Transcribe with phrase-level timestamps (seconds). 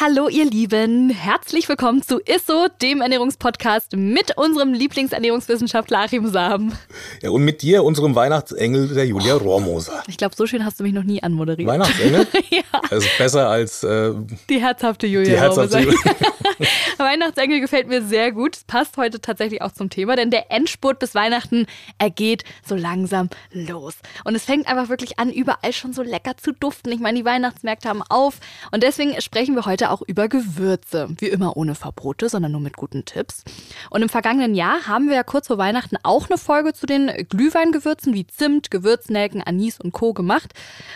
[0.00, 6.72] Hallo ihr Lieben, herzlich willkommen zu ISSO, dem Ernährungspodcast mit unserem Lieblingsernährungswissenschaftler Achim Sam.
[7.20, 10.04] Ja, und mit dir, unserem Weihnachtsengel, der Julia Rohrmoser.
[10.06, 11.68] Ich glaube, so schön hast du mich noch nie anmoderiert.
[11.68, 12.28] Weihnachtsengel?
[12.50, 12.62] ja.
[12.88, 14.12] Das ist besser als äh,
[14.48, 16.16] die herzhafte Julia die herzhafte Rohrmoser.
[16.98, 18.56] Weihnachtsengel gefällt mir sehr gut.
[18.56, 21.66] Es passt heute tatsächlich auch zum Thema, denn der Endspurt bis Weihnachten,
[21.98, 23.96] er geht so langsam los.
[24.24, 26.92] Und es fängt einfach wirklich an, überall schon so lecker zu duften.
[26.92, 28.38] Ich meine, die Weihnachtsmärkte haben auf
[28.70, 31.08] und deswegen sprechen wir heute auch über Gewürze.
[31.18, 33.44] Wie immer ohne Verbrote, sondern nur mit guten Tipps.
[33.90, 37.10] Und im vergangenen Jahr haben wir ja kurz vor Weihnachten auch eine Folge zu den
[37.28, 40.12] Glühweingewürzen wie Zimt, Gewürznelken, Anis und Co.
[40.12, 40.52] gemacht.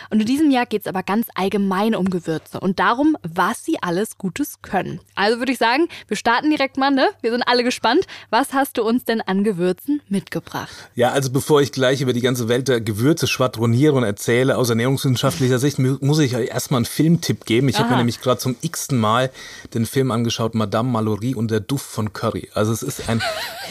[0.09, 3.77] Und in diesem Jahr geht es aber ganz allgemein um Gewürze und darum, was sie
[3.81, 4.99] alles Gutes können.
[5.15, 7.07] Also würde ich sagen, wir starten direkt mal, ne?
[7.21, 8.05] Wir sind alle gespannt.
[8.29, 10.89] Was hast du uns denn an Gewürzen mitgebracht?
[10.95, 14.69] Ja, also bevor ich gleich über die ganze Welt der Gewürze schwadroniere und erzähle, aus
[14.69, 17.69] ernährungswissenschaftlicher Sicht, muss ich euch erstmal einen Filmtipp geben.
[17.69, 19.31] Ich habe mir nämlich gerade zum x-ten Mal
[19.73, 22.49] den Film angeschaut, Madame Mallory und der Duft von Curry.
[22.53, 23.21] Also es ist ein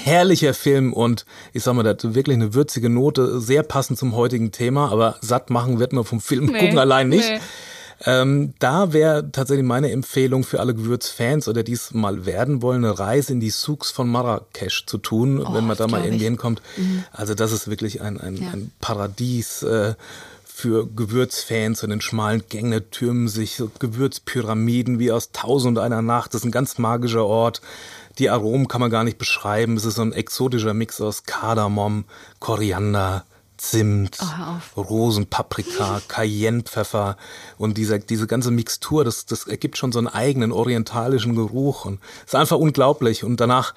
[0.04, 4.16] herrlicher Film und ich sag mal, der hat wirklich eine würzige Note, sehr passend zum
[4.16, 7.28] heutigen Thema, aber satt machen wird man vom Film nee, gucken allein nicht.
[7.28, 7.40] Nee.
[8.04, 12.84] Ähm, da wäre tatsächlich meine Empfehlung für alle Gewürzfans oder die es mal werden wollen,
[12.84, 16.24] eine Reise in die Souks von Marrakesch zu tun, oh, wenn man da mal irgendwie
[16.24, 16.62] hinkommt.
[16.76, 17.04] Mhm.
[17.12, 18.50] Also das ist wirklich ein, ein, ja.
[18.50, 19.62] ein Paradies.
[19.62, 19.94] Äh,
[20.62, 21.82] für Gewürzfans.
[21.82, 26.32] In den schmalen Gängen türmen sich Gewürzpyramiden wie aus Tausend einer Nacht.
[26.32, 27.60] Das ist ein ganz magischer Ort.
[28.20, 29.76] Die Aromen kann man gar nicht beschreiben.
[29.76, 32.04] Es ist so ein exotischer Mix aus Kardamom,
[32.38, 33.24] Koriander,
[33.62, 37.16] Zimt, oh, Rosenpaprika, Cayennepfeffer
[37.58, 42.00] und diese, diese ganze Mixtur, das, das ergibt schon so einen eigenen orientalischen Geruch und
[42.26, 43.22] ist einfach unglaublich.
[43.22, 43.74] Und danach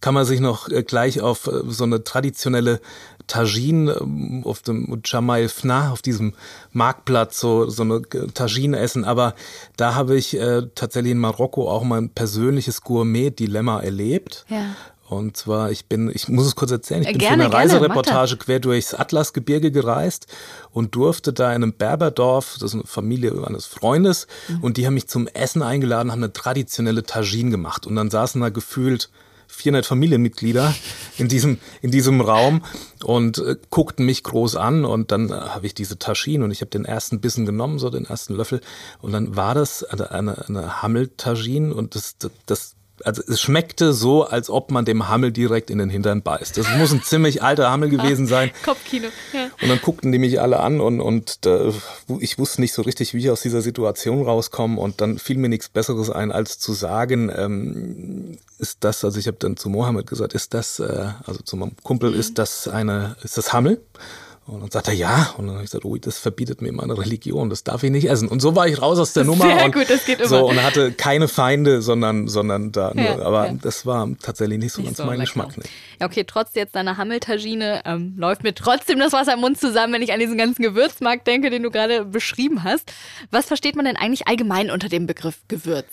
[0.00, 2.80] kann man sich noch äh, gleich auf äh, so eine traditionelle
[3.28, 6.34] Tagine ähm, auf dem Jamail Fna, auf diesem
[6.72, 8.02] Marktplatz, so, so eine
[8.34, 9.04] Tagine essen.
[9.04, 9.36] Aber
[9.76, 14.46] da habe ich äh, tatsächlich in Marokko auch mein persönliches Gourmet-Dilemma erlebt.
[14.48, 14.74] Ja.
[15.08, 18.36] Und zwar, ich bin, ich muss es kurz erzählen, ich bin gerne, für eine Reisereportage
[18.36, 20.26] quer durchs Atlasgebirge gereist
[20.70, 24.60] und durfte da in einem Berberdorf, das ist eine Familie eines Freundes, mhm.
[24.60, 27.86] und die haben mich zum Essen eingeladen, haben eine traditionelle Tagine gemacht.
[27.86, 29.08] Und dann saßen da gefühlt
[29.46, 30.74] 400 Familienmitglieder
[31.16, 32.62] in diesem, in diesem Raum
[33.02, 36.60] und äh, guckten mich groß an und dann äh, habe ich diese Taschine und ich
[36.60, 38.60] habe den ersten Bissen genommen, so den ersten Löffel
[39.00, 44.24] und dann war das eine, eine, eine Hammeltaschine und das, das also es schmeckte so,
[44.24, 46.56] als ob man dem Hammel direkt in den Hintern beißt.
[46.56, 48.50] Das muss ein ziemlich alter Hammel gewesen sein.
[48.64, 49.08] Kopfkino.
[49.32, 49.50] Ja.
[49.60, 51.72] Und dann guckten die mich alle an und, und äh,
[52.20, 54.80] ich wusste nicht so richtig, wie ich aus dieser Situation rauskomme.
[54.80, 59.26] Und dann fiel mir nichts Besseres ein, als zu sagen, ähm, ist das, also ich
[59.26, 62.20] habe dann zu Mohammed gesagt, ist das, äh, also zu meinem Kumpel, mhm.
[62.20, 63.80] ist das eine, ist das Hammel?
[64.48, 65.34] Und dann sagt er ja.
[65.36, 68.08] Und dann habe ich gesagt, oh, das verbietet mir meine Religion, das darf ich nicht
[68.08, 68.28] essen.
[68.28, 69.44] Und so war ich raus aus der Nummer.
[69.44, 70.28] Sehr und gut, das geht immer.
[70.28, 73.26] So, und hatte keine Feinde, sondern, sondern da ja, nur.
[73.26, 73.52] Aber ja.
[73.60, 75.24] das war tatsächlich nicht so nicht ganz so mein lecker.
[75.24, 75.58] Geschmack.
[75.58, 75.68] Nicht.
[76.00, 79.92] Ja, okay, trotz jetzt deiner Hammeltagine ähm, läuft mir trotzdem das Wasser im Mund zusammen,
[79.92, 82.90] wenn ich an diesen ganzen Gewürzmarkt denke, den du gerade beschrieben hast.
[83.30, 85.84] Was versteht man denn eigentlich allgemein unter dem Begriff Gewürz?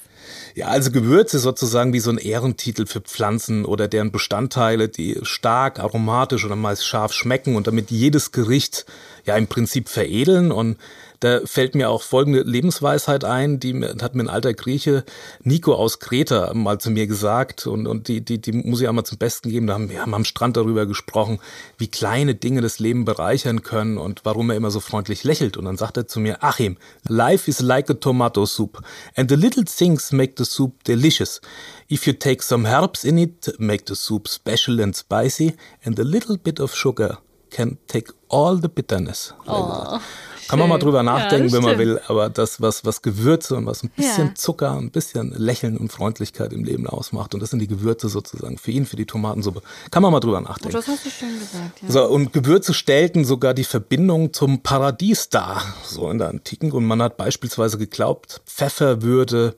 [0.54, 5.80] Ja, also Gewürze sozusagen wie so ein Ehrentitel für Pflanzen oder deren Bestandteile, die stark
[5.80, 8.86] aromatisch oder meist scharf schmecken und damit jedes Gericht
[9.26, 10.78] ja im Prinzip veredeln und
[11.20, 15.04] da fällt mir auch folgende Lebensweisheit ein, die hat mir ein alter Grieche,
[15.42, 19.06] Nico aus Kreta, mal zu mir gesagt und, und die, die, die muss ich einmal
[19.06, 19.66] zum Besten geben.
[19.66, 21.40] Da haben wir haben am Strand darüber gesprochen,
[21.78, 25.58] wie kleine Dinge das Leben bereichern können und warum er immer so freundlich lächelt.
[25.58, 28.82] Und dann sagt er zu mir, Achim, life is like a tomato soup
[29.16, 31.42] and the little things make the soup delicious.
[31.90, 36.04] If you take some herbs in it, make the soup special and spicy and a
[36.04, 37.18] little bit of sugar
[37.56, 39.32] can take all the bitterness.
[39.48, 40.02] Oh.
[40.48, 43.66] Kann man mal drüber nachdenken, ja, wenn man will, aber das, was, was Gewürze und
[43.66, 44.36] was ein bisschen ja.
[44.36, 48.58] Zucker, ein bisschen Lächeln und Freundlichkeit im Leben ausmacht, und das sind die Gewürze sozusagen
[48.58, 49.62] für ihn, für die Tomatensuppe,
[49.92, 50.76] kann man mal drüber nachdenken.
[50.76, 51.92] Oh, das hast du schön gesagt, ja.
[51.92, 56.86] So, und Gewürze stellten sogar die Verbindung zum Paradies dar, so in der Antiken, und
[56.86, 59.56] man hat beispielsweise geglaubt, Pfeffer würde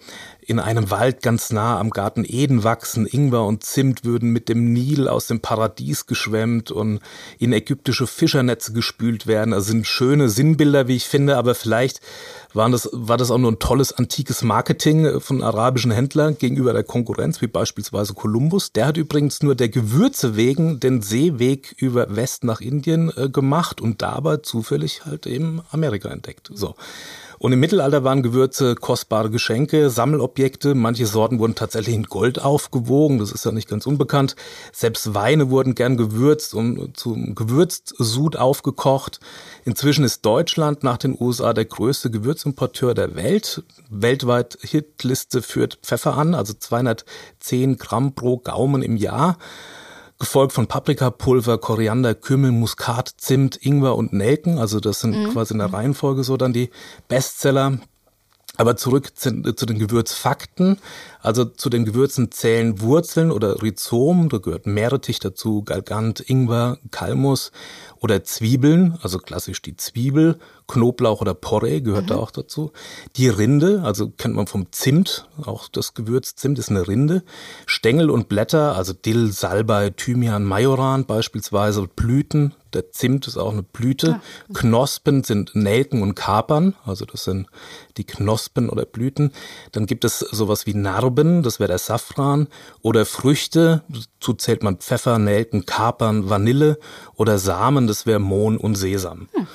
[0.47, 3.05] in einem Wald ganz nah am Garten Eden wachsen.
[3.05, 7.01] Ingwer und Zimt würden mit dem Nil aus dem Paradies geschwemmt und
[7.37, 9.53] in ägyptische Fischernetze gespült werden.
[9.53, 12.01] Also sind schöne Sinnbilder, wie ich finde, aber vielleicht
[12.53, 16.83] waren das, war das auch nur ein tolles antikes Marketing von arabischen Händlern gegenüber der
[16.83, 18.71] Konkurrenz, wie beispielsweise Kolumbus.
[18.73, 23.79] Der hat übrigens nur der Gewürze wegen den Seeweg über West nach Indien äh, gemacht
[23.79, 26.49] und dabei zufällig halt eben Amerika entdeckt.
[26.53, 26.75] So.
[27.39, 30.73] Und im Mittelalter waren Gewürze kostbare Geschenke, Sammelobjekte.
[30.73, 33.19] Manche Sorten wurden tatsächlich in Gold aufgewogen.
[33.19, 34.35] Das ist ja nicht ganz unbekannt.
[34.71, 39.19] Selbst Weine wurden gern gewürzt und zum Gewürzsud aufgekocht.
[39.65, 43.63] Inzwischen ist Deutschland nach den USA der größte Gewürzimporteur der Welt.
[43.89, 49.37] Weltweit Hitliste führt Pfeffer an, also 210 Gramm pro Gaumen im Jahr
[50.19, 54.57] gefolgt von Paprikapulver, Koriander, Kümmel, Muskat, Zimt, Ingwer und Nelken.
[54.57, 55.29] Also das sind mhm.
[55.31, 56.69] quasi in der Reihenfolge so dann die
[57.07, 57.79] Bestseller.
[58.57, 60.79] Aber zurück zu, zu, den Gewürzfakten.
[61.21, 67.51] Also zu den Gewürzen zählen Wurzeln oder Rhizom, da gehört Meerrettich dazu, Galgant, Ingwer, Kalmus
[67.99, 72.07] oder Zwiebeln, also klassisch die Zwiebel, Knoblauch oder Porree gehört mhm.
[72.07, 72.71] da auch dazu.
[73.15, 77.23] Die Rinde, also kennt man vom Zimt, auch das Gewürz Zimt ist eine Rinde.
[77.65, 83.63] Stängel und Blätter, also Dill, Salbei, Thymian, Majoran beispielsweise, Blüten, der Zimt ist auch eine
[83.63, 84.21] Blüte.
[84.21, 84.53] Ah.
[84.53, 87.47] Knospen sind Nelken und Kapern, also das sind
[87.97, 89.31] die Knospen oder Blüten.
[89.71, 92.47] Dann gibt es sowas wie Narben, das wäre der Safran.
[92.81, 96.77] Oder Früchte, dazu zählt man Pfeffer, Nelken, Kapern, Vanille.
[97.15, 99.27] Oder Samen, das wäre Mohn und Sesam.
[99.33, 99.47] Hm.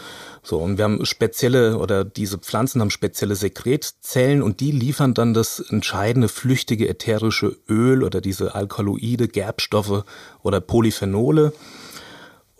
[0.44, 5.34] So, und wir haben spezielle, oder diese Pflanzen haben spezielle Sekretzellen und die liefern dann
[5.34, 10.04] das entscheidende flüchtige ätherische Öl oder diese Alkaloide, Gerbstoffe
[10.42, 11.52] oder Polyphenole.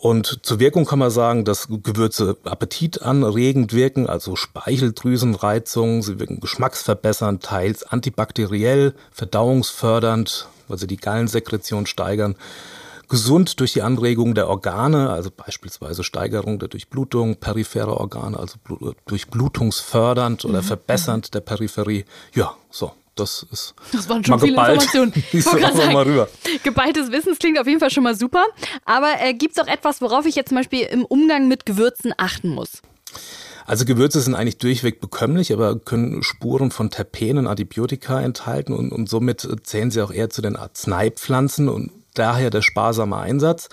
[0.02, 7.44] Und zur Wirkung kann man sagen, dass Gewürze appetitanregend wirken, also Speicheldrüsenreizung, sie wirken geschmacksverbessernd,
[7.44, 12.34] teils antibakteriell, verdauungsfördernd, weil sie die Gallensekretion steigern,
[13.08, 18.56] gesund durch die Anregung der Organe, also beispielsweise Steigerung der Durchblutung, periphere Organe, also
[19.06, 20.66] durchblutungsfördernd oder mhm.
[20.66, 22.06] verbessernd der Peripherie.
[22.34, 24.82] Ja, so das ist das waren schon viele geballt.
[24.82, 25.12] Informationen.
[25.32, 26.28] Ich sagen, mal rüber.
[26.62, 28.44] Geballtes Wissen klingt auf jeden Fall schon mal super.
[28.84, 32.14] Aber äh, gibt es auch etwas, worauf ich jetzt zum Beispiel im Umgang mit Gewürzen
[32.16, 32.82] achten muss?
[33.66, 39.08] Also Gewürze sind eigentlich durchweg bekömmlich, aber können Spuren von Terpenen, Antibiotika enthalten und, und
[39.08, 43.68] somit zählen sie auch eher zu den Arzneipflanzen und daher der sparsame Einsatz.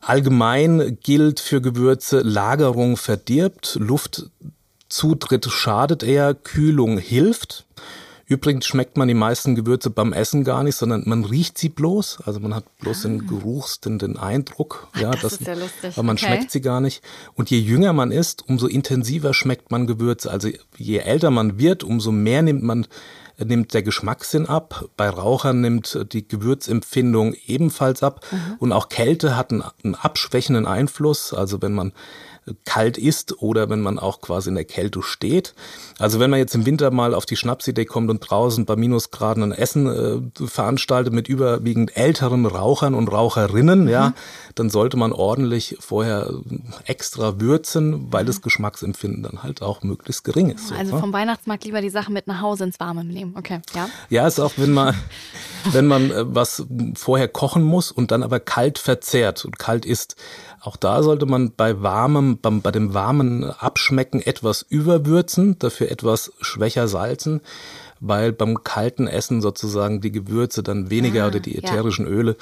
[0.00, 7.64] Allgemein gilt für Gewürze, Lagerung verdirbt, Luftzutritt schadet eher, Kühlung hilft.
[8.26, 12.20] Übrigens schmeckt man die meisten Gewürze beim Essen gar nicht, sondern man riecht sie bloß.
[12.24, 13.24] Also man hat bloß den ah.
[13.28, 14.88] Geruchs, den, den Eindruck.
[14.98, 15.92] Ja, das, das ist ja lustig.
[15.94, 16.26] Aber man okay.
[16.26, 17.02] schmeckt sie gar nicht.
[17.34, 20.30] Und je jünger man ist, umso intensiver schmeckt man Gewürze.
[20.30, 22.86] Also je älter man wird, umso mehr nimmt man
[23.36, 24.84] nimmt der Geschmackssinn ab.
[24.96, 28.24] Bei Rauchern nimmt die Gewürzempfindung ebenfalls ab.
[28.30, 28.38] Mhm.
[28.58, 31.34] Und auch Kälte hat einen, einen abschwächenden Einfluss.
[31.34, 31.92] Also wenn man
[32.64, 35.54] kalt ist oder wenn man auch quasi in der Kälte steht.
[35.98, 39.42] Also wenn man jetzt im Winter mal auf die Schnapsidee kommt und draußen bei Minusgraden
[39.42, 43.88] ein Essen äh, veranstaltet mit überwiegend älteren Rauchern und Raucherinnen, mhm.
[43.88, 44.12] ja,
[44.54, 46.32] dann sollte man ordentlich vorher
[46.84, 50.72] extra würzen, weil das Geschmacksempfinden dann halt auch möglichst gering ist.
[50.72, 51.16] Also so, vom ne?
[51.16, 53.34] Weihnachtsmarkt lieber die Sachen mit nach Hause ins Warme nehmen.
[53.38, 53.88] Okay, ja.
[54.10, 54.94] Ja, ist auch, wenn man,
[55.72, 60.16] wenn man äh, was vorher kochen muss und dann aber kalt verzehrt und kalt isst.
[60.64, 66.32] Auch da sollte man bei warmem, beim, bei dem warmen Abschmecken etwas überwürzen, dafür etwas
[66.40, 67.42] schwächer salzen,
[68.00, 72.12] weil beim kalten Essen sozusagen die Gewürze dann weniger ah, oder die ätherischen ja.
[72.12, 72.36] Öle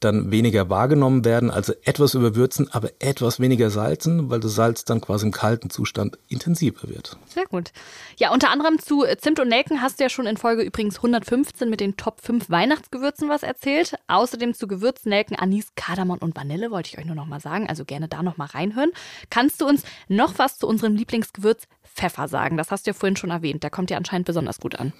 [0.00, 5.00] dann weniger wahrgenommen werden, also etwas überwürzen, aber etwas weniger salzen, weil das Salz dann
[5.00, 7.16] quasi im kalten Zustand intensiver wird.
[7.26, 7.72] Sehr gut.
[8.16, 11.68] Ja, unter anderem zu Zimt und Nelken hast du ja schon in Folge übrigens 115
[11.68, 13.94] mit den Top 5 Weihnachtsgewürzen was erzählt.
[14.06, 17.68] Außerdem zu Gewürz, Nelken, Anis, Kardamom und Vanille wollte ich euch nur noch mal sagen,
[17.68, 18.92] also gerne da noch mal reinhören.
[19.30, 22.56] Kannst du uns noch was zu unserem Lieblingsgewürz Pfeffer sagen?
[22.56, 24.92] Das hast du ja vorhin schon erwähnt, der kommt ja anscheinend besonders gut an.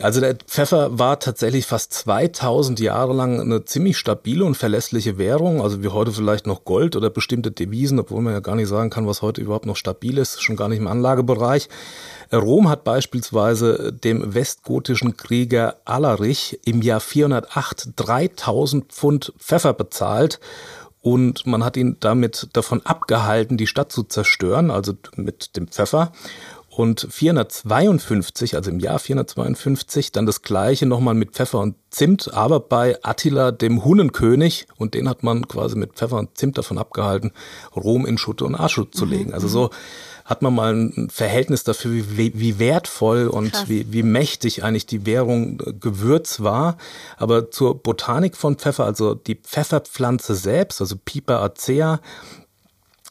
[0.00, 5.60] Also der Pfeffer war tatsächlich fast 2000 Jahre lang eine ziemlich stabile und verlässliche Währung.
[5.60, 8.90] Also wie heute vielleicht noch Gold oder bestimmte Devisen, obwohl man ja gar nicht sagen
[8.90, 11.68] kann, was heute überhaupt noch stabil ist, schon gar nicht im Anlagebereich.
[12.32, 20.38] Rom hat beispielsweise dem westgotischen Krieger Alarich im Jahr 408 3000 Pfund Pfeffer bezahlt
[21.00, 26.12] und man hat ihn damit davon abgehalten, die Stadt zu zerstören, also mit dem Pfeffer.
[26.78, 32.60] Und 452, also im Jahr 452, dann das gleiche nochmal mit Pfeffer und Zimt, aber
[32.60, 34.68] bei Attila dem Hunnenkönig.
[34.76, 37.32] Und den hat man quasi mit Pfeffer und Zimt davon abgehalten,
[37.74, 39.34] Rom in Schutt und Asche zu mhm, legen.
[39.34, 39.70] Also so
[40.24, 45.04] hat man mal ein Verhältnis dafür, wie, wie wertvoll und wie, wie mächtig eigentlich die
[45.04, 46.76] Währung äh, Gewürz war.
[47.16, 51.98] Aber zur Botanik von Pfeffer, also die Pfefferpflanze selbst, also Piper acea,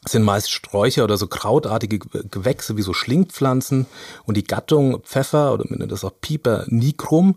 [0.06, 3.86] sind meist Sträucher oder so krautartige Gewächse wie so Schlingpflanzen
[4.24, 7.36] und die Gattung Pfeffer oder man nennt das auch Piper nigrum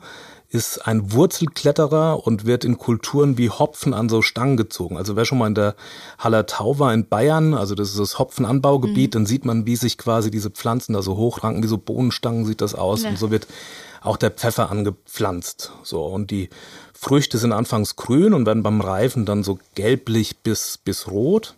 [0.52, 4.98] ist ein Wurzelkletterer und wird in Kulturen wie Hopfen an so Stangen gezogen.
[4.98, 5.76] Also wer schon mal in der
[6.20, 9.20] Hallertau war in Bayern, also das ist das Hopfenanbaugebiet, mhm.
[9.20, 12.60] dann sieht man, wie sich quasi diese Pflanzen da so hochranken, wie so Bohnenstangen sieht
[12.60, 13.04] das aus.
[13.04, 13.10] Ja.
[13.10, 13.48] Und so wird
[14.02, 15.72] auch der Pfeffer angepflanzt.
[15.84, 16.50] So, und die
[16.94, 21.56] Früchte sind anfangs grün und werden beim Reifen dann so gelblich bis, bis rot.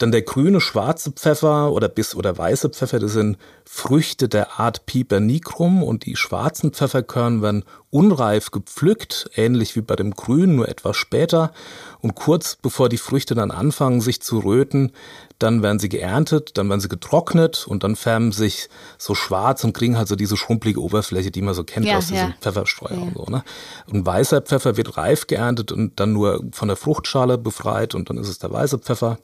[0.00, 4.86] Dann der grüne, schwarze Pfeffer oder bis oder weiße Pfeffer, das sind Früchte der Art
[4.86, 10.70] Piper nigrum und die schwarzen Pfefferkörner werden unreif gepflückt, ähnlich wie bei dem grünen, nur
[10.70, 11.52] etwas später.
[12.00, 14.92] Und kurz bevor die Früchte dann anfangen, sich zu röten,
[15.38, 19.74] dann werden sie geerntet, dann werden sie getrocknet und dann färben sich so schwarz und
[19.74, 22.34] kriegen halt so diese schrumpelige Oberfläche, die man so kennt ja, aus diesem ja.
[22.40, 23.02] Pfefferstreuer ja.
[23.02, 23.24] und so.
[23.24, 23.44] Ne?
[23.92, 28.16] Und weißer Pfeffer wird reif geerntet und dann nur von der Fruchtschale befreit und dann
[28.16, 29.18] ist es der weiße Pfeffer.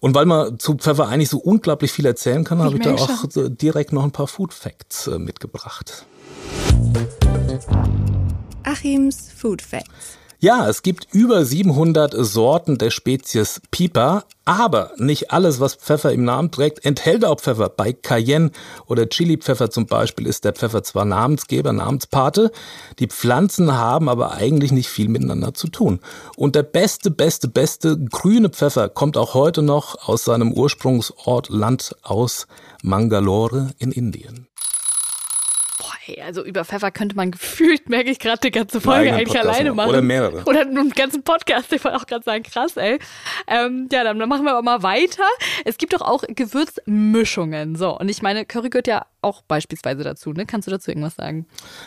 [0.00, 3.24] Und weil man zu Pfeffer eigentlich so unglaublich viel erzählen kann, habe ich da auch
[3.48, 6.06] direkt noch ein paar Food Facts äh, mitgebracht.
[8.62, 10.18] Achims Food Facts.
[10.40, 16.22] Ja, es gibt über 700 Sorten der Spezies Piper, aber nicht alles, was Pfeffer im
[16.22, 17.68] Namen trägt, enthält auch Pfeffer.
[17.68, 18.52] Bei Cayenne
[18.86, 22.52] oder Chili-Pfeffer zum Beispiel ist der Pfeffer zwar Namensgeber, Namenspate,
[23.00, 25.98] die Pflanzen haben aber eigentlich nicht viel miteinander zu tun.
[26.36, 31.96] Und der beste, beste, beste grüne Pfeffer kommt auch heute noch aus seinem Ursprungsort Land
[32.02, 32.46] aus
[32.84, 34.46] Mangalore in Indien.
[36.08, 39.46] Hey, also über Pfeffer könnte man gefühlt, merke ich gerade, die ganze Folge eigentlich Podcast
[39.46, 39.90] alleine machen.
[39.90, 40.42] Oder mehrere.
[40.44, 42.98] Oder einen ganzen Podcast, ich wollte auch gerade sagen, krass, ey.
[43.46, 45.24] Ähm, ja, dann machen wir aber mal weiter.
[45.66, 47.76] Es gibt doch auch Gewürzmischungen.
[47.76, 50.32] So, und ich meine, Curry gehört ja auch beispielsweise dazu.
[50.32, 50.46] Ne?
[50.46, 51.46] Kannst du dazu irgendwas sagen?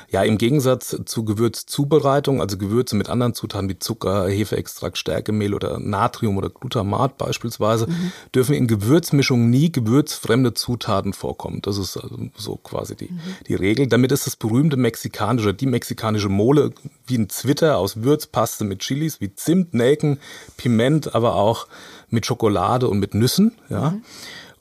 [0.09, 5.79] Ja, im Gegensatz zu Gewürzzubereitung, also Gewürze mit anderen Zutaten wie Zucker, Hefeextrakt, Stärkemehl oder
[5.79, 8.11] Natrium oder Glutamat beispielsweise, mhm.
[8.35, 11.61] dürfen in Gewürzmischungen nie gewürzfremde Zutaten vorkommen.
[11.61, 13.19] Das ist also so quasi die, mhm.
[13.47, 13.87] die Regel.
[13.87, 16.71] Damit ist das berühmte mexikanische, die mexikanische Mole
[17.07, 20.19] wie ein Zwitter aus Würzpaste mit Chilis, wie Zimt, Nelken,
[20.57, 21.67] Piment, aber auch
[22.09, 23.53] mit Schokolade und mit Nüssen.
[23.69, 23.91] Ja.
[23.91, 24.03] Mhm.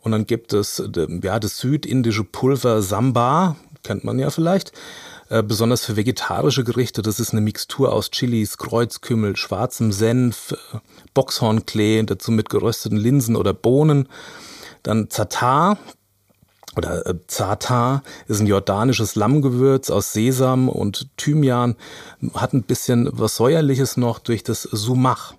[0.03, 0.83] Und dann gibt es
[1.23, 4.73] ja, das südindische Pulver Samba, kennt man ja vielleicht,
[5.29, 7.03] äh, besonders für vegetarische Gerichte.
[7.03, 10.79] Das ist eine Mixtur aus Chilis, Kreuzkümmel, schwarzem Senf, äh,
[11.15, 14.09] Boxhornklee, dazu mit gerösteten Linsen oder Bohnen.
[14.83, 15.79] Dann Zatar,
[16.77, 21.77] oder äh, Zata ist ein jordanisches Lammgewürz aus Sesam und Thymian,
[22.35, 25.35] hat ein bisschen was Säuerliches noch durch das Sumach.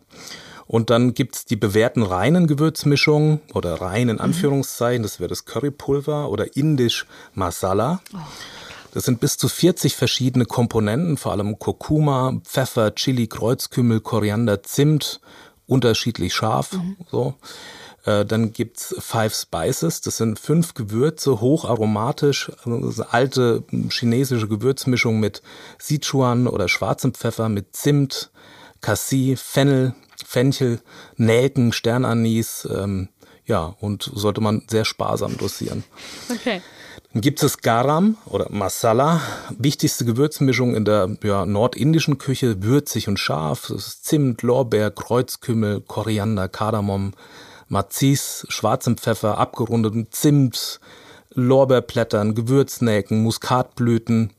[0.68, 4.22] Und dann gibt's die bewährten reinen Gewürzmischungen oder rein in mhm.
[4.22, 8.02] Anführungszeichen, das wäre das Currypulver oder indisch Masala.
[8.14, 8.18] Oh.
[8.94, 15.22] Das sind bis zu 40 verschiedene Komponenten, vor allem Kurkuma, Pfeffer, Chili, Kreuzkümmel, Koriander, Zimt,
[15.66, 16.74] unterschiedlich scharf.
[16.74, 16.98] Mhm.
[17.10, 17.36] So.
[18.06, 25.42] Äh, dann gibt's Five Spices, das sind fünf Gewürze, hocharomatisch, also alte chinesische Gewürzmischung mit
[25.78, 28.32] Sichuan oder schwarzem Pfeffer, mit Zimt,
[28.82, 29.94] Cassis, Fennel,
[30.26, 30.82] Fenchel,
[31.18, 33.10] Nelken, Sternanis, ähm,
[33.46, 35.84] ja, und sollte man sehr sparsam dosieren.
[36.30, 36.62] Okay.
[37.14, 39.20] Dann gibt es Garam oder Masala,
[39.58, 43.68] wichtigste Gewürzmischung in der ja, nordindischen Küche, würzig und scharf.
[43.68, 47.14] Das ist Zimt, Lorbeer, Kreuzkümmel, Koriander, Kardamom,
[47.72, 50.82] Mazis, schwarzem Pfeffer, abgerundeten Zimt,
[51.34, 54.32] Lorbeerblättern, Gewürznelken, Muskatblüten,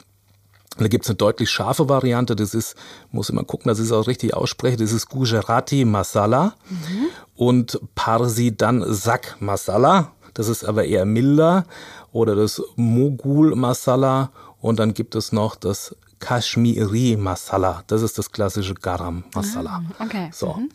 [0.79, 2.77] da gibt es eine deutlich scharfe Variante, das ist,
[3.11, 7.07] muss immer gucken, dass ich es auch richtig ausspreche, das ist Gujarati Masala mhm.
[7.35, 11.65] und Parsi dann Sak Masala, das ist aber eher milder,
[12.13, 18.31] oder das Mogul Masala und dann gibt es noch das Kashmiri Masala, das ist das
[18.31, 19.83] klassische Garam Masala.
[19.99, 20.31] Ah, okay.
[20.33, 20.55] So.
[20.55, 20.71] Mhm.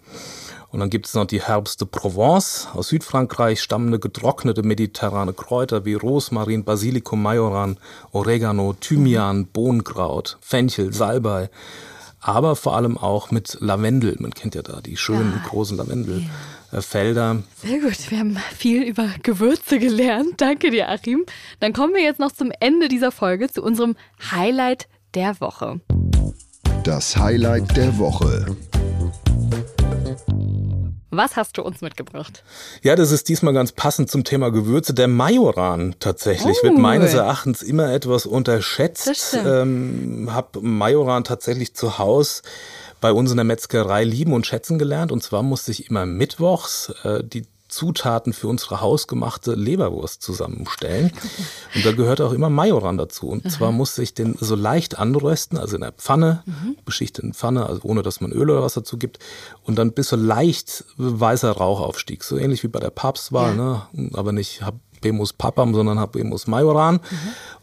[0.70, 5.86] Und dann gibt es noch die Herbst de Provence aus Südfrankreich, stammende getrocknete mediterrane Kräuter
[5.86, 7.78] wie Rosmarin, Basilikum, Majoran,
[8.12, 11.50] Oregano, Thymian, Bohnenkraut, Fenchel, Salbei,
[12.20, 14.18] aber vor allem auch mit Lavendel.
[14.20, 15.50] Man kennt ja da die schönen ja.
[15.50, 17.44] großen Lavendelfelder.
[17.62, 20.34] Sehr gut, wir haben viel über Gewürze gelernt.
[20.38, 21.26] Danke dir, Achim.
[21.62, 23.96] Dann kommen wir jetzt noch zum Ende dieser Folge, zu unserem
[24.32, 25.80] Highlight der Woche.
[26.84, 28.58] Das Highlight der Woche.
[31.18, 32.44] Was hast du uns mitgebracht?
[32.84, 34.94] Ja, das ist diesmal ganz passend zum Thema Gewürze.
[34.94, 36.68] Der Majoran tatsächlich oh.
[36.68, 39.34] wird meines Erachtens immer etwas unterschätzt.
[39.34, 42.44] Ähm, hab Majoran tatsächlich zu Hause
[43.02, 45.12] bei uns in der Metzgerei lieben und schätzen gelernt.
[45.12, 51.12] Und zwar musste ich immer mittwochs äh, die Zutaten für unsere hausgemachte Leberwurst zusammenstellen.
[51.76, 53.28] Und da gehört auch immer Majoran dazu.
[53.28, 53.50] Und mhm.
[53.50, 56.78] zwar musste ich den so leicht anrösten, also in der Pfanne, mhm.
[56.86, 59.20] beschichteten Pfanne, also ohne dass man Öl oder was dazu gibt.
[59.64, 62.24] Und dann bis so leicht weißer Rauch aufstieg.
[62.24, 63.88] So ähnlich wie bei der Papstwahl, ja.
[63.94, 64.10] ne?
[64.14, 66.96] aber nicht Habemus Papam, sondern Habemus Majoran.
[66.96, 67.18] Mhm.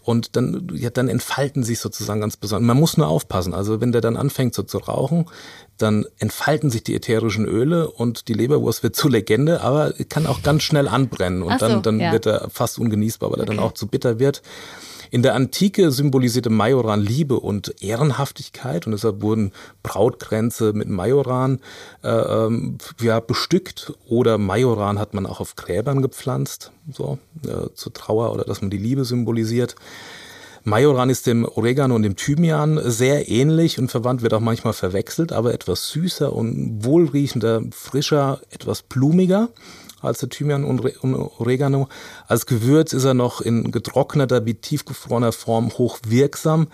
[0.05, 2.67] Und dann, ja, dann entfalten sich sozusagen ganz besonders.
[2.67, 3.55] Man muss nur aufpassen.
[3.55, 5.25] Also wenn der dann anfängt so zu rauchen,
[5.79, 10.43] dann entfalten sich die ätherischen Öle und die Leberwurst wird zur Legende, aber kann auch
[10.43, 12.13] ganz schnell anbrennen und so, dann, dann ja.
[12.13, 13.57] wird er fast ungenießbar, weil er okay.
[13.57, 14.43] dann auch zu bitter wird.
[15.15, 19.53] In der Antike symbolisierte Majoran Liebe und Ehrenhaftigkeit und deshalb wurden
[19.85, 21.61] Brautkränze mit Majoran
[22.03, 27.93] äh, ähm, ja, bestückt oder Majoran hat man auch auf Gräbern gepflanzt, so äh, zur
[27.93, 29.77] Trauer oder dass man die Liebe symbolisiert.
[30.67, 35.31] Majoran ist dem Oregano und dem Thymian sehr ähnlich und verwandt, wird auch manchmal verwechselt,
[35.31, 39.51] aber etwas süßer und wohlriechender, frischer, etwas blumiger
[40.01, 40.83] als der Thymian und
[41.39, 41.89] Oregano.
[42.29, 46.69] Als Gewürz ist er noch in getrockneter wie tiefgefrorener Form hochwirksam,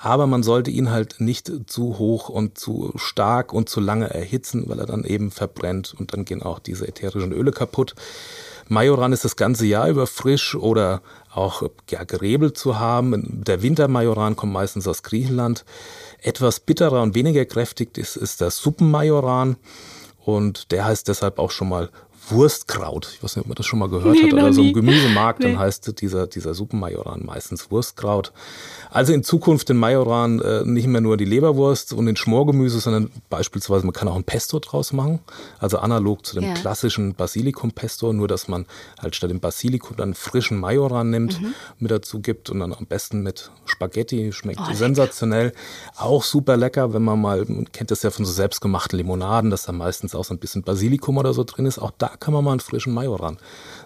[0.00, 4.64] aber man sollte ihn halt nicht zu hoch und zu stark und zu lange erhitzen,
[4.66, 7.94] weil er dann eben verbrennt und dann gehen auch diese ätherischen Öle kaputt.
[8.70, 11.02] Majoran ist das ganze Jahr über frisch oder
[11.34, 13.42] auch ja, gerebelt zu haben.
[13.44, 15.64] Der Wintermajoran kommt meistens aus Griechenland.
[16.22, 19.56] Etwas bitterer und weniger kräftig ist, ist der Suppenmajoran.
[20.24, 21.90] Und der heißt deshalb auch schon mal
[22.30, 23.12] Wurstkraut.
[23.14, 24.32] Ich weiß nicht, ob man das schon mal gehört nee, hat.
[24.32, 25.46] Oder so im Gemüsemarkt, nee.
[25.46, 28.32] dann heißt dieser, dieser Suppenmajoran meistens Wurstkraut.
[28.90, 33.10] Also in Zukunft den Majoran äh, nicht mehr nur die Leberwurst und den Schmorgemüse, sondern
[33.28, 35.20] beispielsweise man kann auch ein Pesto draus machen.
[35.58, 36.54] Also analog zu dem ja.
[36.54, 38.66] klassischen Basilikum-Pesto, nur dass man
[38.98, 41.54] halt statt dem Basilikum dann frischen Majoran nimmt, mhm.
[41.78, 44.32] mit dazu gibt und dann am besten mit Spaghetti.
[44.32, 45.46] Schmeckt oh, sensationell.
[45.46, 45.58] Lecker.
[45.96, 49.64] Auch super lecker, wenn man mal, man kennt das ja von so selbstgemachten Limonaden, dass
[49.64, 51.78] da meistens auch so ein bisschen Basilikum oder so drin ist.
[51.78, 53.38] Auch da kann man mal einen frischen Majoran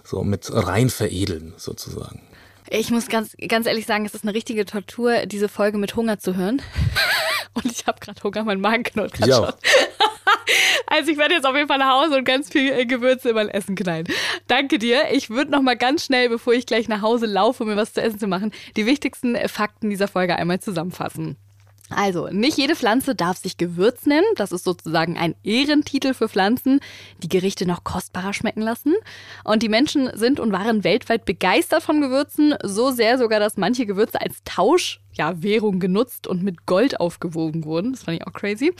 [0.03, 2.21] so mit rein veredeln sozusagen.
[2.69, 6.19] Ich muss ganz, ganz ehrlich sagen, es ist eine richtige Tortur, diese Folge mit Hunger
[6.19, 6.61] zu hören.
[7.53, 9.53] Und ich habe gerade Hunger, mein Magen knurrt gerade schon.
[10.87, 13.35] Also ich werde jetzt auf jeden Fall nach Hause und ganz viel äh, Gewürze in
[13.35, 14.07] mein Essen knallen.
[14.47, 15.11] Danke dir.
[15.11, 17.93] Ich würde noch mal ganz schnell, bevor ich gleich nach Hause laufe, um mir was
[17.93, 21.37] zu essen zu machen, die wichtigsten Fakten dieser Folge einmal zusammenfassen.
[21.89, 24.25] Also, nicht jede Pflanze darf sich Gewürz nennen.
[24.37, 26.79] Das ist sozusagen ein Ehrentitel für Pflanzen,
[27.21, 28.95] die Gerichte noch kostbarer schmecken lassen.
[29.43, 33.85] Und die Menschen sind und waren weltweit begeistert von Gewürzen, so sehr sogar, dass manche
[33.85, 37.93] Gewürze als Tausch ja, Währung genutzt und mit Gold aufgewogen wurden.
[37.93, 38.73] Das fand ich auch crazy.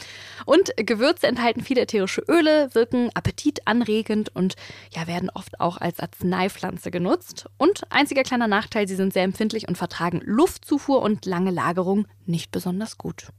[0.46, 4.56] Und Gewürze enthalten viele ätherische Öle, wirken appetitanregend und
[4.94, 7.48] ja, werden oft auch als Arzneipflanze genutzt.
[7.58, 12.52] Und einziger kleiner Nachteil, sie sind sehr empfindlich und vertragen Luftzufuhr und lange Lagerung nicht
[12.52, 13.30] besonders gut.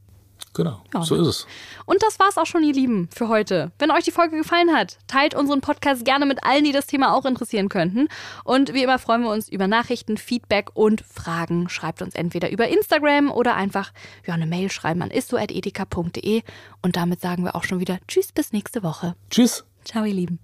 [0.57, 1.47] Genau, ja, so ist es.
[1.85, 3.71] Und das war's auch schon, ihr Lieben, für heute.
[3.77, 7.13] Wenn euch die Folge gefallen hat, teilt unseren Podcast gerne mit allen, die das Thema
[7.13, 8.07] auch interessieren könnten.
[8.43, 11.69] Und wie immer freuen wir uns über Nachrichten, Feedback und Fragen.
[11.69, 13.93] Schreibt uns entweder über Instagram oder einfach
[14.25, 16.41] ja, eine Mail schreiben an isto.edeka.de.
[16.81, 19.15] Und damit sagen wir auch schon wieder Tschüss, bis nächste Woche.
[19.29, 19.63] Tschüss.
[19.85, 20.39] Ciao, ihr Lieben.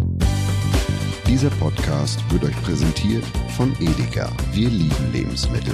[1.28, 3.26] Dieser Podcast wird euch präsentiert
[3.58, 4.30] von Edeka.
[4.52, 5.74] Wir lieben Lebensmittel.